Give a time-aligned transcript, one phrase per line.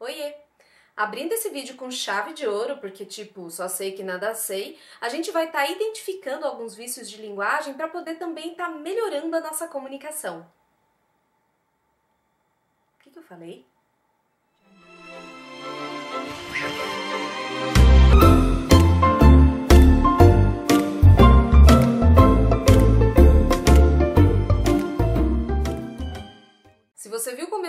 [0.00, 0.34] Oiê!
[0.96, 5.08] Abrindo esse vídeo com chave de ouro, porque tipo, só sei que nada sei, a
[5.08, 9.36] gente vai estar tá identificando alguns vícios de linguagem para poder também estar tá melhorando
[9.36, 10.40] a nossa comunicação.
[12.96, 13.64] O que, que eu falei?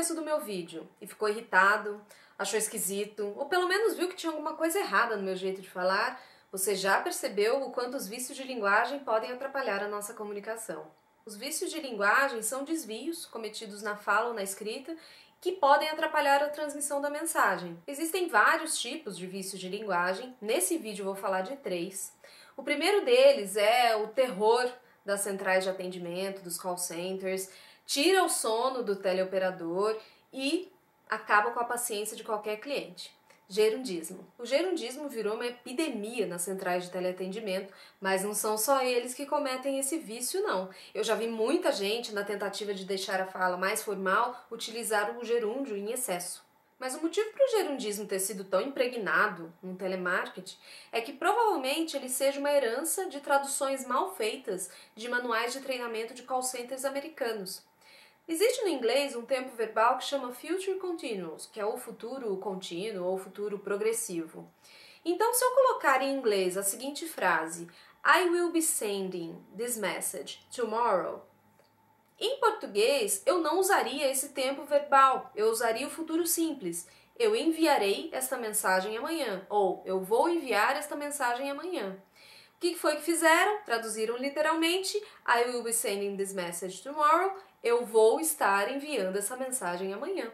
[0.09, 2.01] Começo do meu vídeo e ficou irritado,
[2.37, 5.69] achou esquisito, ou pelo menos viu que tinha alguma coisa errada no meu jeito de
[5.69, 6.19] falar,
[6.51, 10.87] você já percebeu o quanto os vícios de linguagem podem atrapalhar a nossa comunicação.
[11.25, 14.95] Os vícios de linguagem são desvios cometidos na fala ou na escrita
[15.39, 17.77] que podem atrapalhar a transmissão da mensagem.
[17.85, 22.11] Existem vários tipos de vícios de linguagem, nesse vídeo vou falar de três.
[22.57, 24.71] O primeiro deles é o terror
[25.05, 27.49] das centrais de atendimento, dos call centers,
[27.89, 29.97] tira o sono do teleoperador
[30.31, 30.71] e
[31.09, 33.11] acaba com a paciência de qualquer cliente.
[33.47, 34.27] Gerundismo.
[34.37, 39.25] O gerundismo virou uma epidemia nas centrais de teleatendimento, mas não são só eles que
[39.25, 40.69] cometem esse vício, não.
[40.93, 45.25] Eu já vi muita gente, na tentativa de deixar a fala mais formal, utilizar o
[45.25, 46.47] gerúndio em excesso.
[46.77, 50.57] Mas o motivo para o gerundismo ter sido tão impregnado no telemarketing
[50.91, 56.13] é que provavelmente ele seja uma herança de traduções mal feitas de manuais de treinamento
[56.13, 57.67] de call centers americanos.
[58.29, 63.07] Existe no inglês um tempo verbal que chama future continuous, que é o futuro contínuo
[63.07, 64.47] ou futuro progressivo.
[65.03, 67.67] Então, se eu colocar em inglês a seguinte frase:
[68.05, 71.25] I will be sending this message tomorrow.
[72.19, 76.87] Em português, eu não usaria esse tempo verbal, eu usaria o futuro simples.
[77.17, 81.97] Eu enviarei esta mensagem amanhã, ou eu vou enviar esta mensagem amanhã.
[82.55, 83.63] O que foi que fizeram?
[83.63, 84.95] Traduziram literalmente:
[85.27, 90.31] I will be sending this message tomorrow eu vou estar enviando essa mensagem amanhã.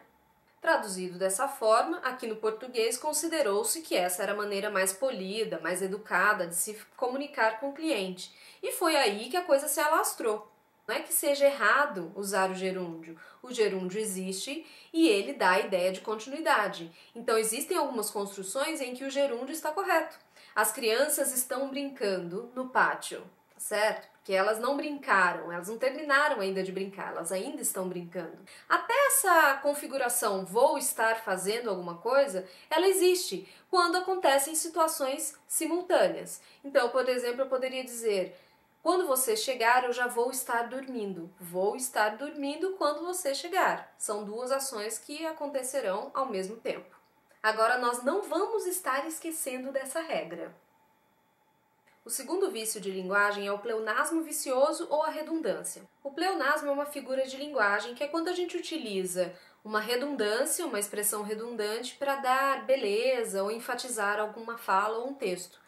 [0.61, 5.81] Traduzido dessa forma, aqui no português considerou-se que essa era a maneira mais polida, mais
[5.81, 8.33] educada de se comunicar com o cliente.
[8.63, 10.51] E foi aí que a coisa se alastrou.
[10.87, 13.15] Não é que seja errado usar o gerúndio.
[13.41, 16.91] O gerúndio existe e ele dá a ideia de continuidade.
[17.15, 20.17] Então existem algumas construções em que o gerúndio está correto.
[20.55, 23.21] As crianças estão brincando no pátio,
[23.53, 24.14] tá certo?
[24.25, 28.39] Que elas não brincaram, elas não terminaram ainda de brincar, elas ainda estão brincando.
[28.67, 36.41] Até essa configuração vou estar fazendo alguma coisa, ela existe quando acontecem situações simultâneas.
[36.63, 38.35] Então, por exemplo, eu poderia dizer
[38.81, 41.29] quando você chegar, eu já vou estar dormindo.
[41.39, 43.93] Vou estar dormindo quando você chegar.
[43.97, 46.95] São duas ações que acontecerão ao mesmo tempo.
[47.43, 50.51] Agora, nós não vamos estar esquecendo dessa regra.
[52.05, 55.81] O segundo vício de linguagem é o pleonasmo vicioso ou a redundância.
[56.03, 59.33] O pleonasmo é uma figura de linguagem que é quando a gente utiliza
[59.63, 65.59] uma redundância, uma expressão redundante, para dar beleza ou enfatizar alguma fala ou um texto.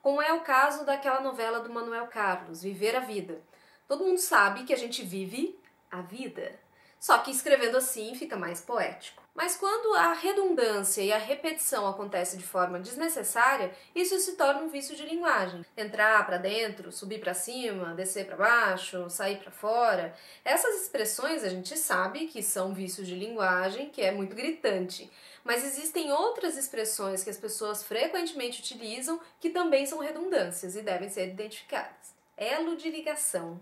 [0.00, 3.42] Como é o caso daquela novela do Manuel Carlos, Viver a Vida.
[3.86, 5.60] Todo mundo sabe que a gente vive
[5.90, 6.58] a vida.
[7.02, 9.24] Só que escrevendo assim fica mais poético.
[9.34, 14.68] Mas quando a redundância e a repetição acontecem de forma desnecessária, isso se torna um
[14.68, 15.66] vício de linguagem.
[15.76, 20.14] Entrar para dentro, subir para cima, descer para baixo, sair para fora.
[20.44, 25.10] Essas expressões a gente sabe que são vícios de linguagem, que é muito gritante.
[25.42, 31.08] Mas existem outras expressões que as pessoas frequentemente utilizam que também são redundâncias e devem
[31.08, 32.14] ser identificadas.
[32.36, 33.60] Elo de ligação.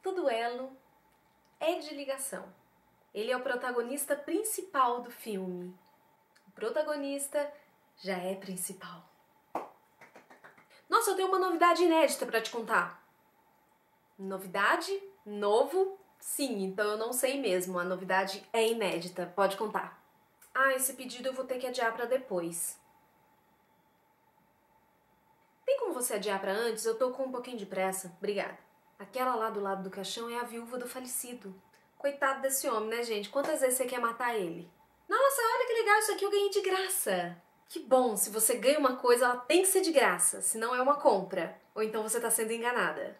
[0.00, 0.70] Todo elo
[1.58, 2.59] é de ligação.
[3.12, 5.76] Ele é o protagonista principal do filme.
[6.46, 7.52] O protagonista
[7.96, 9.04] já é principal.
[10.88, 13.02] Nossa, eu tenho uma novidade inédita para te contar.
[14.18, 14.92] Novidade?
[15.24, 15.98] Novo?
[16.18, 17.78] Sim, então eu não sei mesmo.
[17.78, 19.32] A novidade é inédita.
[19.34, 20.02] Pode contar.
[20.54, 22.78] Ah, esse pedido eu vou ter que adiar para depois.
[25.64, 26.84] Tem como você adiar para antes?
[26.84, 28.12] Eu tô com um pouquinho de pressa.
[28.18, 28.58] Obrigada.
[28.98, 31.54] Aquela lá do lado do caixão é a viúva do falecido.
[32.00, 33.28] Coitado desse homem, né, gente?
[33.28, 34.66] Quantas vezes você quer matar ele?
[35.06, 37.36] Nossa, olha que legal, isso aqui eu ganhei de graça.
[37.68, 40.80] Que bom, se você ganha uma coisa, ela tem que ser de graça, senão é
[40.80, 41.60] uma compra.
[41.74, 43.18] Ou então você está sendo enganada.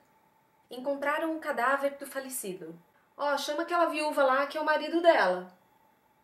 [0.70, 2.74] Encontraram o cadáver do falecido.
[3.18, 5.52] Ó, oh, chama aquela viúva lá que é o marido dela.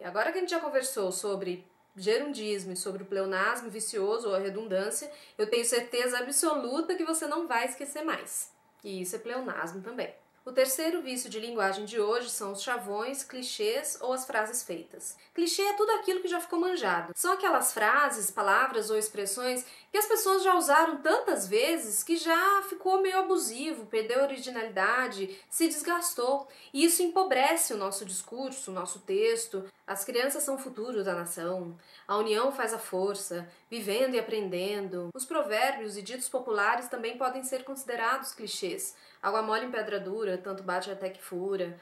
[0.00, 1.62] E agora que a gente já conversou sobre
[1.94, 7.26] gerundismo e sobre o pleonasmo vicioso ou a redundância, eu tenho certeza absoluta que você
[7.26, 8.50] não vai esquecer mais.
[8.82, 10.14] E isso é pleonasmo também.
[10.46, 15.16] O terceiro vício de linguagem de hoje são os chavões, clichês ou as frases feitas.
[15.34, 17.12] Clichê é tudo aquilo que já ficou manjado.
[17.16, 22.62] São aquelas frases, palavras ou expressões que as pessoas já usaram tantas vezes que já
[22.68, 26.46] ficou meio abusivo, perdeu a originalidade, se desgastou.
[26.72, 29.64] E isso empobrece o nosso discurso, o nosso texto.
[29.84, 31.76] As crianças são o futuro da nação.
[32.06, 35.08] A união faz a força, vivendo e aprendendo.
[35.12, 38.94] Os provérbios e ditos populares também podem ser considerados clichês.
[39.26, 41.76] Água mole em pedra dura, tanto bate até que fura.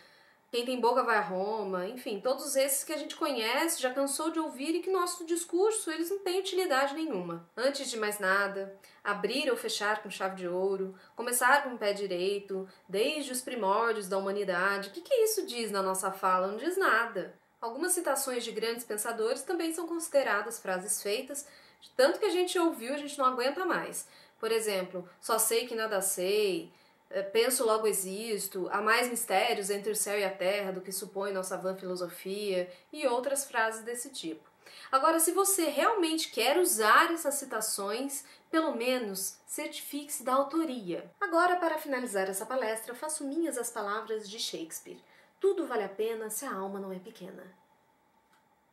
[0.50, 4.30] Quem tem boca vai a Roma, enfim, todos esses que a gente conhece, já cansou
[4.30, 7.46] de ouvir e que nosso discurso eles não têm utilidade nenhuma.
[7.54, 11.92] Antes de mais nada, abrir ou fechar com chave de ouro, começar com o pé
[11.92, 14.88] direito, desde os primórdios da humanidade.
[14.88, 16.46] O que, que isso diz na nossa fala?
[16.46, 17.34] Não diz nada.
[17.60, 21.46] Algumas citações de grandes pensadores também são consideradas frases feitas,
[21.94, 24.08] tanto que a gente ouviu a gente não aguenta mais.
[24.40, 26.72] Por exemplo, só sei que nada sei,
[27.22, 31.32] penso logo existo, há mais mistérios entre o céu e a terra do que supõe
[31.32, 34.48] nossa vã filosofia e outras frases desse tipo.
[34.90, 41.10] Agora, se você realmente quer usar essas citações, pelo menos certifique-se da autoria.
[41.20, 45.02] Agora, para finalizar essa palestra, faço minhas as palavras de Shakespeare.
[45.40, 47.44] Tudo vale a pena se a alma não é pequena.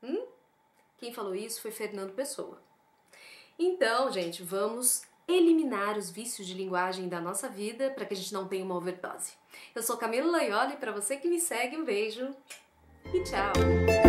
[0.03, 0.25] Hum?
[0.97, 2.61] Quem falou isso foi Fernando Pessoa.
[3.57, 5.03] Então, gente, vamos
[5.38, 8.75] eliminar os vícios de linguagem da nossa vida para que a gente não tenha uma
[8.75, 9.33] overdose.
[9.75, 12.36] Eu sou Camila Laioli, para você que me segue, um beijo
[13.13, 14.00] e tchau!